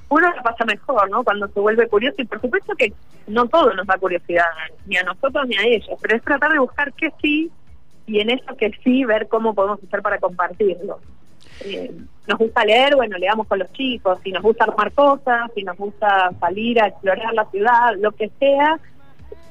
Uno 0.09 0.31
lo 0.31 0.43
pasa 0.43 0.65
mejor, 0.65 1.11
¿no? 1.11 1.25
Cuando 1.25 1.49
se 1.49 1.59
vuelve 1.59 1.89
curioso, 1.89 2.21
y 2.21 2.25
por 2.27 2.41
supuesto 2.41 2.75
que 2.77 2.93
no 3.27 3.47
todo 3.47 3.73
nos 3.73 3.87
da 3.87 3.97
curiosidad, 3.97 4.45
ni 4.87 4.97
a 4.97 5.03
nosotros 5.05 5.49
ni 5.49 5.57
a 5.57 5.63
ellos, 5.65 5.99
pero 6.01 6.17
es 6.17 6.23
tratar 6.23 6.53
de 6.53 6.59
buscar 6.59 6.93
qué 6.93 7.11
sí, 7.21 7.51
y 8.07 8.21
en 8.21 8.31
eso 8.31 8.55
que 8.57 8.71
sí, 8.85 9.05
ver 9.05 9.29
cómo 9.29 9.55
podemos 9.55 9.83
hacer 9.83 10.03
para 10.03 10.19
compartirlo. 10.19 11.01
Eh, 11.60 11.94
nos 12.26 12.38
gusta 12.38 12.64
leer, 12.64 12.94
bueno, 12.96 13.19
leamos 13.19 13.46
con 13.46 13.58
los 13.58 13.72
chicos, 13.72 14.19
si 14.22 14.31
nos 14.31 14.43
gusta 14.43 14.64
armar 14.64 14.93
cosas, 14.93 15.50
si 15.54 15.62
nos 15.62 15.76
gusta 15.76 16.31
salir 16.40 16.81
a 16.81 16.88
explorar 16.88 17.34
la 17.34 17.44
ciudad, 17.46 17.96
lo 17.99 18.12
que 18.12 18.31
sea, 18.38 18.78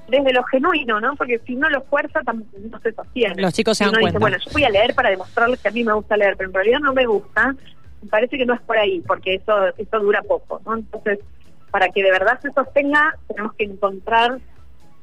desde 0.07 0.33
lo 0.33 0.43
genuino, 0.43 0.99
¿no? 0.99 1.15
Porque 1.15 1.39
si 1.39 1.55
no 1.55 1.69
lo 1.69 1.81
fuerza, 1.83 2.21
no 2.23 2.79
se 2.79 2.93
sostiene. 2.93 3.41
Los 3.41 3.53
chicos 3.53 3.77
se 3.77 3.85
dan 3.85 3.99
cuenta. 3.99 4.19
bueno, 4.19 4.37
yo 4.37 4.51
voy 4.51 4.63
a 4.63 4.69
leer 4.69 4.93
para 4.93 5.09
demostrarles 5.09 5.59
que 5.61 5.69
a 5.69 5.71
mí 5.71 5.83
me 5.83 5.93
gusta 5.93 6.17
leer, 6.17 6.35
pero 6.37 6.49
en 6.49 6.53
realidad 6.53 6.79
no 6.79 6.93
me 6.93 7.05
gusta, 7.05 7.55
me 8.01 8.09
parece 8.09 8.37
que 8.37 8.45
no 8.45 8.53
es 8.53 8.61
por 8.61 8.77
ahí, 8.77 9.01
porque 9.01 9.35
eso, 9.35 9.53
eso 9.77 9.99
dura 9.99 10.21
poco, 10.21 10.61
¿no? 10.65 10.75
Entonces, 10.75 11.19
para 11.71 11.89
que 11.89 12.03
de 12.03 12.11
verdad 12.11 12.39
se 12.41 12.51
sostenga, 12.51 13.15
tenemos 13.27 13.53
que 13.53 13.65
encontrar 13.65 14.39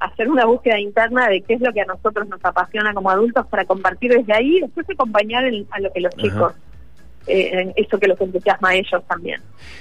hacer 0.01 0.29
una 0.29 0.45
búsqueda 0.45 0.79
interna 0.79 1.29
de 1.29 1.41
qué 1.43 1.55
es 1.55 1.61
lo 1.61 1.73
que 1.73 1.81
a 1.81 1.87
nosotros 1.87 2.29
nos 2.29 2.45
apasiona 2.45 2.95
como 2.95 3.11
adultos 3.11 3.47
para 3.49 3.65
compartir 3.65 4.13
desde 4.13 4.33
ahí 4.33 4.59
y 4.59 4.61
después 4.61 4.89
acompañar 4.89 5.45
a 5.45 5.81
lo 5.81 5.93
que 5.93 6.01
los 6.01 6.15
chicos 6.17 6.55
eh, 7.29 7.73
eso 7.77 7.99
que 7.99 8.09
los 8.09 8.21
entusiasma 8.21 8.71
a 8.71 8.75
ellos 8.75 9.03
también. 9.07 9.41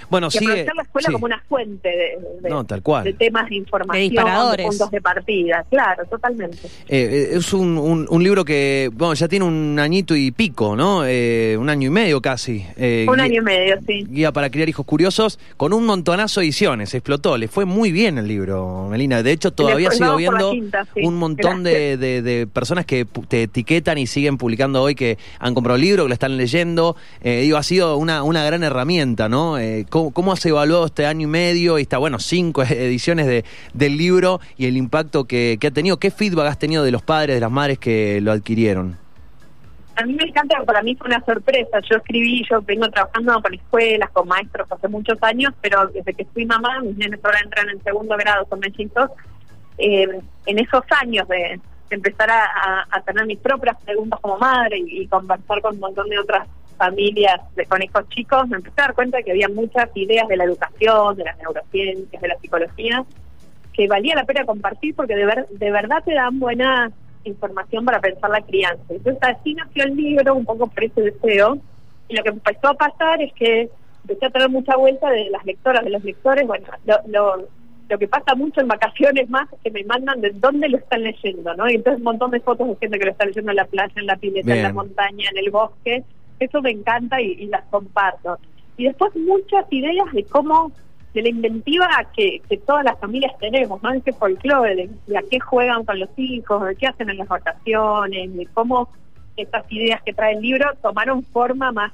Bueno, 0.10 0.30
y 0.32 0.38
aprovechar 0.38 0.76
la 0.76 0.84
escuela 0.84 1.10
como 1.12 1.26
una 1.26 1.44
fuente 1.48 1.90
de, 1.90 3.14
temas 3.14 3.50
de 3.50 3.56
información, 3.56 4.56
de, 4.56 4.64
puntos 4.64 4.92
de 4.92 5.02
partida, 5.02 5.66
claro, 5.70 6.06
totalmente. 6.06 6.70
Eh, 6.88 7.32
es 7.34 7.54
un, 7.54 8.08
un, 8.10 8.24
libro 8.24 8.46
que, 8.46 8.90
bueno, 8.94 9.14
ya 9.14 9.28
tiene 9.28 9.46
un 9.46 9.78
añito 9.80 10.16
y 10.16 10.32
pico, 10.32 10.76
¿no? 10.76 11.04
Eh, 11.06 11.58
un 11.60 11.70
año 11.70 11.88
y 11.88 11.90
medio 11.90 12.22
casi. 12.22 12.66
Eh, 12.78 13.06
un 13.10 13.20
año 13.20 13.42
y 13.42 13.44
medio, 13.44 13.78
sí. 13.86 14.06
Guía 14.10 14.32
para 14.32 14.50
criar 14.50 14.70
hijos 14.70 14.86
curiosos, 14.86 15.40
con 15.58 15.74
un 15.74 15.86
montonazo 15.86 16.40
de 16.40 16.48
ediciones, 16.48 16.94
explotó, 16.94 17.38
le 17.38 17.48
fue 17.48 17.66
muy 17.66 17.92
bien 17.92 18.18
el 18.18 18.28
libro, 18.28 18.88
Melina. 18.90 19.24
De 19.24 19.32
hecho, 19.32 19.52
todavía 19.52 19.92
sigo 19.92 20.16
viendo 20.16 20.52
un 20.52 21.16
montón 21.16 21.64
de, 21.64 21.98
de, 21.98 22.48
personas 22.48 22.86
que 22.86 23.06
te 23.28 23.44
etiquetan 23.44 23.98
y 23.98 24.08
siguen 24.08 24.38
publicando 24.38 24.82
hoy 24.82 24.96
que 24.96 25.18
han 25.40 25.54
comprado 25.54 25.76
el 25.76 25.82
libro, 25.82 26.04
que 26.04 26.10
lo 26.10 26.14
están 26.14 26.38
leyendo. 26.38 26.96
Eh, 27.22 27.37
eh, 27.44 27.56
ha 27.56 27.64
sido 27.64 27.98
una, 27.98 28.24
una 28.24 28.44
gran 28.44 28.64
herramienta, 28.64 29.30
¿no? 29.30 29.58
Eh, 29.58 29.86
¿cómo, 29.90 30.32
has 30.32 30.46
evaluado 30.46 30.86
este 30.86 31.06
año 31.06 31.28
y 31.28 31.30
medio 31.30 31.80
y 31.80 31.84
está, 31.84 31.98
bueno, 31.98 32.20
cinco 32.20 32.64
ediciones 32.70 33.28
de, 33.28 33.46
del 33.74 33.98
libro 33.98 34.40
y 34.58 34.66
el 34.68 34.78
impacto 34.78 35.26
que, 35.26 35.58
ha 35.66 35.72
tenido? 35.72 35.98
¿Qué 35.98 36.12
feedback 36.12 36.48
has 36.48 36.60
tenido 36.60 36.84
de 36.84 36.92
los 36.92 37.02
padres, 37.02 37.36
de 37.36 37.42
las 37.42 37.52
madres 37.52 37.80
que 37.80 38.20
lo 38.22 38.32
adquirieron? 38.32 38.98
A 39.96 40.06
mí 40.06 40.14
me 40.14 40.26
encanta, 40.26 40.64
para 40.64 40.84
mí 40.84 40.96
fue 40.96 41.08
una 41.08 41.24
sorpresa. 41.26 41.80
Yo 41.90 41.98
escribí, 41.98 42.44
yo 42.50 42.62
vengo 42.62 42.88
trabajando 42.90 43.42
con 43.42 43.54
escuelas, 43.54 44.10
con 44.12 44.28
maestros 44.28 44.72
hace 44.72 44.88
muchos 44.88 45.18
años, 45.24 45.54
pero 45.60 45.88
desde 45.88 46.14
que 46.14 46.26
fui 46.26 46.46
mamá, 46.46 46.82
mis 46.82 46.98
nenes 46.98 47.20
ahora 47.24 47.40
entran 47.44 47.70
en 47.70 47.84
segundo 47.84 48.16
grado, 48.16 48.46
son 48.48 48.60
mellizos, 48.60 49.10
eh, 49.80 50.08
en 50.46 50.60
esos 50.60 50.84
años 51.02 51.28
de, 51.28 51.60
empezar 51.90 52.30
a, 52.30 53.02
tener 53.06 53.26
mis 53.26 53.40
propias 53.40 53.78
preguntas 53.84 54.20
como 54.22 54.38
madre 54.38 54.78
y, 54.78 55.08
conversar 55.08 55.62
con 55.62 55.76
un 55.76 55.80
montón 55.80 56.10
de 56.10 56.20
otras 56.20 56.48
familias 56.78 57.42
de, 57.56 57.66
con 57.66 57.82
hijos 57.82 58.08
chicos, 58.10 58.48
me 58.48 58.58
empecé 58.58 58.82
a 58.82 58.86
dar 58.86 58.94
cuenta 58.96 59.22
que 59.22 59.32
había 59.32 59.50
muchas 59.50 59.90
ideas 59.96 60.28
de 60.28 60.38
la 60.38 60.46
educación, 60.46 61.18
de 61.18 61.24
las 61.26 61.38
neurociencias, 61.38 62.22
de 62.22 62.28
la 62.28 62.38
psicología, 62.38 63.04
que 63.74 63.88
valía 63.88 64.16
la 64.16 64.26
pena 64.26 64.46
compartir 64.46 64.96
porque 64.96 65.16
de, 65.16 65.26
ver, 65.26 65.48
de 65.50 65.72
verdad 65.72 66.04
te 66.04 66.14
dan 66.14 66.40
buena 66.40 66.92
información 67.24 67.86
para 67.86 68.00
pensar 68.00 68.30
la 68.30 68.42
crianza. 68.42 68.84
Entonces 68.90 69.22
así 69.22 69.54
nació 69.54 69.84
el 69.84 69.96
libro, 69.96 70.36
un 70.36 70.46
poco 70.46 70.68
por 70.68 70.84
ese 70.84 71.02
deseo, 71.02 71.58
y 72.08 72.16
lo 72.16 72.24
que 72.24 72.30
empezó 72.30 72.70
a 72.70 72.74
pasar 72.74 73.22
es 73.22 73.34
que 73.34 73.70
empecé 74.04 74.26
a 74.26 74.30
tener 74.30 74.50
mucha 74.50 74.78
vuelta 74.78 75.10
de 75.10 75.30
las 75.30 75.46
lectoras, 75.46 75.84
de 75.84 75.90
los 75.90 76.04
lectores, 76.04 76.48
bueno, 76.48 76.66
lo, 76.86 76.96
lo, 77.08 77.48
lo 77.90 77.98
que 77.98 78.08
pasa 78.08 78.36
mucho 78.36 78.62
en 78.62 78.68
vacaciones 78.68 79.30
más 79.30 79.52
es 79.54 79.60
que 79.64 79.72
me 79.72 79.84
mandan 79.84 80.22
de 80.22 80.32
dónde 80.32 80.70
lo 80.70 80.78
están 80.78 81.04
leyendo, 81.04 81.54
¿no? 81.56 81.70
Y 81.70 81.76
entonces 81.76 82.00
un 82.00 82.06
montón 82.06 82.32
de 82.32 82.40
fotos 82.40 82.68
de 82.68 82.76
gente 82.76 83.00
que 83.00 83.06
lo 83.06 83.12
está 83.12 83.26
leyendo 83.26 83.52
en 83.52 83.58
la 83.58 83.66
playa, 83.66 83.94
en 83.96 84.06
la 84.06 84.16
pileta, 84.16 84.56
en 84.56 84.64
la 84.64 84.74
montaña, 84.74 85.30
en 85.32 85.38
el 85.38 85.52
bosque, 85.52 86.04
eso 86.40 86.62
me 86.62 86.72
encanta 86.72 87.22
y, 87.22 87.48
las 87.48 87.64
comparto. 87.66 88.38
Y 88.78 88.86
después 88.86 89.16
muchas 89.16 89.66
ideas 89.72 90.12
de 90.14 90.24
cómo 90.26 90.72
de 91.14 91.22
la 91.24 91.30
inventiva 91.30 91.88
que, 92.16 92.42
todas 92.66 92.84
las 92.84 93.00
familias 93.00 93.34
tenemos, 93.40 93.82
¿no? 93.82 93.92
Ese 93.92 94.14
folclore, 94.14 94.76
de, 94.76 94.90
de, 95.08 95.18
a 95.18 95.24
qué 95.30 95.40
juegan 95.40 95.84
con 95.84 96.00
los 96.00 96.10
hijos, 96.18 96.64
de 96.66 96.76
qué 96.76 96.88
hacen 96.88 97.10
en 97.10 97.18
las 97.18 97.28
vacaciones, 97.28 98.36
de 98.36 98.46
cómo 98.48 98.90
estas 99.36 99.66
ideas 99.72 100.02
que 100.04 100.14
trae 100.14 100.34
el 100.34 100.42
libro 100.42 100.70
tomaron 100.82 101.24
forma 101.24 101.72
más, 101.72 101.92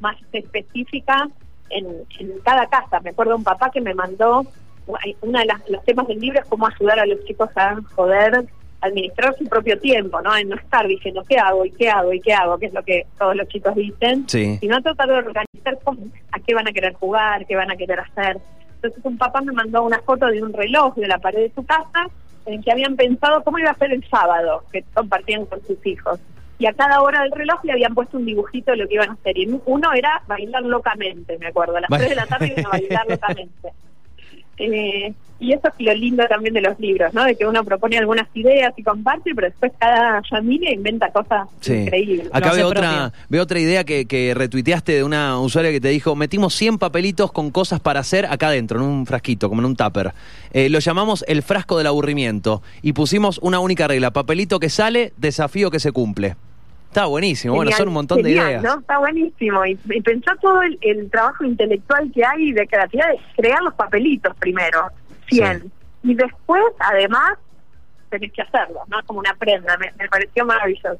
más 0.00 0.16
específica 0.32 1.28
en, 1.70 1.86
en 2.20 2.38
cada 2.44 2.66
casa. 2.66 3.00
Me 3.00 3.10
acuerdo 3.10 3.36
un 3.36 3.44
papá 3.44 3.70
que 3.70 3.80
me 3.80 3.94
mandó, 3.94 4.46
uno 4.86 5.38
de 5.38 5.44
las, 5.46 5.68
los 5.68 5.84
temas 5.84 6.06
del 6.06 6.20
libro 6.20 6.40
es 6.40 6.46
cómo 6.46 6.66
ayudar 6.66 7.00
a 7.00 7.06
los 7.06 7.24
chicos 7.24 7.48
a 7.56 7.80
poder 7.96 8.46
administrar 8.82 9.34
su 9.38 9.44
propio 9.44 9.78
tiempo, 9.78 10.20
¿no? 10.20 10.36
En 10.36 10.48
no 10.48 10.56
estar 10.56 10.86
diciendo 10.86 11.24
qué 11.28 11.38
hago 11.38 11.64
y 11.64 11.70
qué 11.70 11.88
hago 11.88 12.12
y 12.12 12.20
qué 12.20 12.34
hago, 12.34 12.58
que 12.58 12.66
es 12.66 12.74
lo 12.74 12.82
que 12.82 13.06
todos 13.18 13.34
los 13.36 13.48
chicos 13.48 13.74
dicen, 13.74 14.28
sí. 14.28 14.58
sino 14.60 14.82
tratar 14.82 15.08
de 15.08 15.14
organizar 15.14 15.78
cómo, 15.84 16.02
a 16.32 16.40
qué 16.40 16.54
van 16.54 16.68
a 16.68 16.72
querer 16.72 16.92
jugar, 16.94 17.46
qué 17.46 17.56
van 17.56 17.70
a 17.70 17.76
querer 17.76 18.00
hacer. 18.00 18.38
Entonces 18.74 19.00
un 19.04 19.16
papá 19.16 19.40
me 19.40 19.52
mandó 19.52 19.84
una 19.84 20.00
foto 20.00 20.26
de 20.26 20.42
un 20.42 20.52
reloj 20.52 20.96
de 20.96 21.06
la 21.06 21.18
pared 21.18 21.42
de 21.42 21.52
su 21.54 21.64
casa 21.64 22.08
en 22.46 22.60
que 22.60 22.72
habían 22.72 22.96
pensado 22.96 23.44
cómo 23.44 23.60
iba 23.60 23.70
a 23.70 23.78
ser 23.78 23.92
el 23.92 24.04
sábado, 24.08 24.64
que 24.72 24.84
compartían 24.92 25.46
con 25.46 25.64
sus 25.64 25.84
hijos. 25.86 26.18
Y 26.58 26.66
a 26.66 26.72
cada 26.72 27.00
hora 27.00 27.22
del 27.22 27.32
reloj 27.32 27.64
le 27.64 27.72
habían 27.72 27.94
puesto 27.94 28.16
un 28.16 28.26
dibujito 28.26 28.72
de 28.72 28.78
lo 28.78 28.88
que 28.88 28.94
iban 28.94 29.10
a 29.10 29.14
hacer. 29.14 29.38
Y 29.38 29.60
uno 29.64 29.92
era 29.92 30.22
bailar 30.26 30.62
locamente, 30.62 31.38
me 31.38 31.48
acuerdo. 31.48 31.76
A 31.76 31.80
las 31.80 31.90
3 31.90 32.08
de 32.08 32.14
la 32.14 32.26
tarde 32.26 32.54
iban 32.56 32.66
a 32.66 32.68
bailar 32.68 33.06
locamente. 33.08 33.72
Eh, 34.58 35.12
y 35.42 35.52
eso 35.52 35.68
es 35.68 35.74
lo 35.84 35.92
lindo 35.94 36.24
también 36.28 36.54
de 36.54 36.60
los 36.60 36.78
libros, 36.78 37.12
¿no? 37.12 37.24
De 37.24 37.34
que 37.34 37.44
uno 37.44 37.64
propone 37.64 37.98
algunas 37.98 38.28
ideas 38.34 38.72
y 38.76 38.84
comparte, 38.84 39.34
pero 39.34 39.48
después 39.48 39.72
cada 39.76 40.22
familia 40.22 40.72
inventa 40.72 41.10
cosas 41.10 41.48
sí. 41.60 41.74
increíbles. 41.74 42.28
Acá 42.32 42.50
no 42.50 42.54
veo 42.54 42.68
otra, 42.68 43.12
veo 43.28 43.42
otra 43.42 43.58
idea 43.58 43.82
que, 43.82 44.06
que 44.06 44.34
retuiteaste 44.34 44.92
de 44.92 45.02
una 45.02 45.40
usuaria 45.40 45.72
que 45.72 45.80
te 45.80 45.88
dijo, 45.88 46.14
metimos 46.14 46.54
100 46.54 46.78
papelitos 46.78 47.32
con 47.32 47.50
cosas 47.50 47.80
para 47.80 47.98
hacer 47.98 48.26
acá 48.26 48.48
adentro, 48.48 48.78
en 48.78 48.84
un 48.86 49.04
frasquito, 49.04 49.48
como 49.48 49.62
en 49.62 49.66
un 49.66 49.74
tupper. 49.74 50.12
Eh, 50.52 50.68
lo 50.68 50.78
llamamos 50.78 51.24
el 51.26 51.42
frasco 51.42 51.76
del 51.76 51.88
aburrimiento 51.88 52.62
y 52.80 52.92
pusimos 52.92 53.38
una 53.42 53.58
única 53.58 53.88
regla, 53.88 54.12
papelito 54.12 54.60
que 54.60 54.70
sale, 54.70 55.12
desafío 55.16 55.72
que 55.72 55.80
se 55.80 55.90
cumple. 55.90 56.36
Está 56.92 57.06
buenísimo, 57.06 57.54
genial, 57.54 57.64
bueno, 57.64 57.78
son 57.78 57.88
un 57.88 57.94
montón 57.94 58.18
genial, 58.18 58.44
de 58.44 58.50
ideas. 58.50 58.62
¿no? 58.62 58.80
Está 58.80 58.98
buenísimo. 58.98 59.64
Y, 59.64 59.78
y 59.86 60.02
pensar 60.02 60.36
todo 60.40 60.60
el, 60.60 60.78
el, 60.82 61.10
trabajo 61.10 61.42
intelectual 61.42 62.12
que 62.12 62.22
hay 62.22 62.52
de 62.52 62.66
creatividad, 62.66 63.08
de 63.08 63.18
crear 63.34 63.62
los 63.62 63.72
papelitos 63.72 64.36
primero, 64.36 64.88
100. 65.30 65.62
Sí. 65.62 65.70
Y 66.02 66.14
después, 66.14 66.62
además, 66.80 67.38
tenés 68.10 68.30
que 68.32 68.42
hacerlo, 68.42 68.82
¿no? 68.88 68.98
Como 69.06 69.20
una 69.20 69.34
prenda. 69.36 69.74
Me, 69.78 69.90
me 69.98 70.06
pareció 70.06 70.44
maravilloso. 70.44 70.98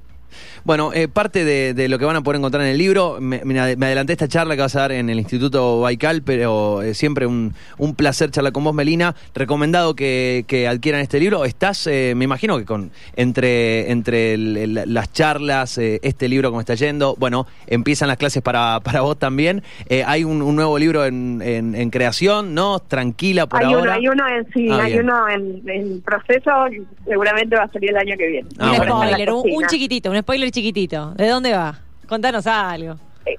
Bueno, 0.64 0.92
eh, 0.92 1.08
parte 1.08 1.44
de, 1.44 1.74
de, 1.74 1.88
lo 1.88 1.98
que 1.98 2.04
van 2.04 2.16
a 2.16 2.22
poder 2.22 2.38
encontrar 2.38 2.64
en 2.64 2.70
el 2.70 2.78
libro, 2.78 3.18
me, 3.20 3.42
me, 3.44 3.58
adelanté 3.60 4.12
esta 4.12 4.28
charla 4.28 4.54
que 4.54 4.62
vas 4.62 4.76
a 4.76 4.80
dar 4.80 4.92
en 4.92 5.10
el 5.10 5.18
Instituto 5.18 5.80
Baikal, 5.80 6.22
pero 6.22 6.82
eh, 6.82 6.94
siempre 6.94 7.26
un, 7.26 7.54
un, 7.78 7.94
placer 7.94 8.30
charlar 8.30 8.52
con 8.52 8.64
vos, 8.64 8.74
Melina. 8.74 9.14
Recomendado 9.34 9.94
que, 9.94 10.44
que 10.46 10.66
adquieran 10.68 11.00
este 11.00 11.20
libro. 11.20 11.44
Estás, 11.44 11.86
eh, 11.86 12.14
me 12.16 12.24
imagino 12.24 12.58
que 12.58 12.64
con 12.64 12.90
entre, 13.16 13.90
entre 13.90 14.34
el, 14.34 14.56
el, 14.56 14.94
las 14.94 15.12
charlas, 15.12 15.78
eh, 15.78 16.00
este 16.02 16.28
libro 16.28 16.50
como 16.50 16.60
está 16.60 16.74
yendo, 16.74 17.14
bueno, 17.18 17.46
empiezan 17.66 18.08
las 18.08 18.16
clases 18.16 18.42
para, 18.42 18.80
para 18.80 19.00
vos 19.02 19.18
también. 19.18 19.62
Eh, 19.88 20.04
hay 20.06 20.24
un, 20.24 20.42
un, 20.42 20.56
nuevo 20.56 20.78
libro 20.78 21.04
en, 21.04 21.42
en, 21.42 21.74
en, 21.74 21.90
creación, 21.90 22.54
¿no? 22.54 22.78
Tranquila 22.78 23.46
por 23.46 23.60
hay 23.60 23.72
ahora. 23.72 23.82
Uno, 23.82 23.92
hay 23.92 24.08
uno 24.08 24.28
en 24.28 24.52
sí, 24.52 24.68
ah, 24.70 24.82
hay 24.82 24.92
bien. 24.92 25.04
uno 25.04 25.28
en, 25.28 25.68
en, 25.68 26.02
proceso, 26.02 26.50
seguramente 27.06 27.56
va 27.56 27.64
a 27.64 27.72
salir 27.72 27.90
el 27.90 27.96
año 27.96 28.14
que 28.16 28.26
viene. 28.26 28.48
Ah, 28.58 28.74
bueno. 28.76 29.02
spoiler, 29.02 29.30
un, 29.32 29.42
un 29.50 29.66
chiquitito, 29.66 30.10
un 30.10 30.16
spoiler 30.22 30.50
chiquitito. 30.50 31.12
¿De 31.14 31.28
dónde 31.28 31.52
va? 31.52 31.78
Contanos 32.08 32.46
algo. 32.46 32.96
Eh, 33.24 33.36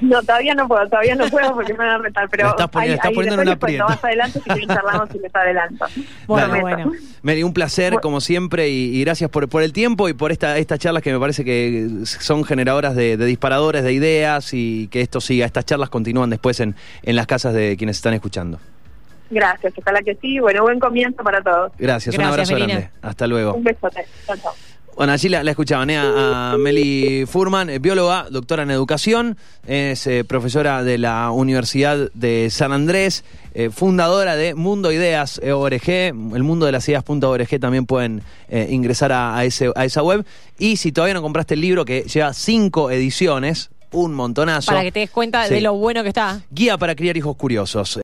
no, 0.00 0.22
todavía 0.22 0.54
no 0.54 0.68
puedo, 0.68 0.86
todavía 0.88 1.16
no 1.16 1.26
puedo 1.26 1.52
porque 1.52 1.72
me 1.72 1.78
van 1.80 1.88
a 1.88 1.98
retar, 1.98 2.28
pero 2.28 2.50
estás 2.50 2.68
poniendo, 2.68 2.94
estás 2.94 3.08
ahí 3.08 3.14
poniendo 3.16 3.42
en 3.42 3.48
un 3.48 3.54
aprieto. 3.54 3.84
más 3.88 4.04
adelante 4.04 4.40
si 4.40 4.48
quieren 4.48 4.68
charlamos 4.68 5.12
y 5.12 5.18
les 5.18 5.34
adelanto. 5.34 5.86
Bueno, 6.28 6.48
Dale. 6.48 6.60
bueno. 6.60 6.92
Mary, 7.22 7.42
un 7.42 7.52
placer 7.52 7.94
bueno. 7.94 8.00
como 8.00 8.20
siempre 8.20 8.68
y, 8.68 8.96
y, 8.96 9.00
gracias 9.02 9.28
por, 9.28 9.48
por 9.48 9.64
el 9.64 9.72
tiempo 9.72 10.08
y 10.08 10.12
por 10.14 10.30
esta, 10.30 10.56
estas 10.56 10.78
charlas 10.78 11.02
que 11.02 11.12
me 11.12 11.18
parece 11.18 11.44
que 11.44 11.88
son 12.04 12.44
generadoras 12.44 12.94
de, 12.94 13.16
de, 13.16 13.26
disparadores 13.26 13.82
de 13.82 13.92
ideas 13.92 14.54
y 14.54 14.86
que 14.86 15.00
esto 15.00 15.20
siga, 15.20 15.46
estas 15.46 15.64
charlas 15.64 15.90
continúan 15.90 16.30
después 16.30 16.60
en, 16.60 16.76
en 17.02 17.16
las 17.16 17.26
casas 17.26 17.54
de 17.54 17.76
quienes 17.76 17.96
están 17.96 18.14
escuchando. 18.14 18.60
Gracias, 19.30 19.74
ojalá 19.76 20.00
que 20.02 20.14
sí. 20.14 20.38
Bueno, 20.38 20.62
buen 20.62 20.78
comienzo 20.78 21.22
para 21.24 21.42
todos. 21.42 21.72
Gracias, 21.76 22.14
Gracias 22.14 22.18
un 22.18 22.24
abrazo 22.24 22.54
Melina. 22.54 22.74
grande. 22.74 22.90
Hasta 23.02 23.26
luego. 23.26 23.54
Un 23.54 23.64
besote. 23.64 24.06
Chao, 24.26 24.36
chao. 24.36 24.52
Bueno, 24.98 25.12
allí 25.12 25.28
la, 25.28 25.44
la 25.44 25.52
escuchaban 25.52 25.90
¿eh? 25.90 25.96
a, 25.96 26.54
a, 26.54 26.58
Meli 26.58 27.24
Furman, 27.24 27.70
eh, 27.70 27.78
bióloga, 27.78 28.26
doctora 28.32 28.64
en 28.64 28.72
educación, 28.72 29.38
es 29.64 30.04
eh, 30.08 30.24
profesora 30.24 30.82
de 30.82 30.98
la 30.98 31.30
Universidad 31.30 32.10
de 32.14 32.50
San 32.50 32.72
Andrés, 32.72 33.22
eh, 33.54 33.70
fundadora 33.70 34.34
de 34.34 34.56
Mundo 34.56 34.90
Ideas 34.90 35.38
ORG, 35.38 35.88
el 35.88 36.42
mundo 36.42 36.66
de 36.66 36.72
las 36.72 36.88
ideas.org 36.88 37.60
también 37.60 37.86
pueden 37.86 38.24
ingresar 38.50 39.12
a, 39.12 39.36
a, 39.36 39.44
ese, 39.44 39.70
a 39.76 39.84
esa 39.84 40.02
web. 40.02 40.26
Y 40.58 40.78
si 40.78 40.90
todavía 40.90 41.14
no 41.14 41.22
compraste 41.22 41.54
el 41.54 41.60
libro, 41.60 41.84
que 41.84 42.02
lleva 42.02 42.32
cinco 42.32 42.90
ediciones, 42.90 43.70
un 43.92 44.14
montonazo. 44.14 44.72
Para 44.72 44.82
que 44.82 44.92
te 44.92 45.00
des 45.00 45.10
cuenta 45.10 45.46
sí. 45.46 45.54
de 45.54 45.60
lo 45.60 45.74
bueno 45.74 46.02
que 46.02 46.08
está. 46.08 46.40
Guía 46.50 46.76
para 46.76 46.94
criar 46.94 47.16
hijos 47.16 47.36
curiosos. 47.36 47.96